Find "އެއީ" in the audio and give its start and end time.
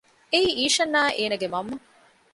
0.31-0.49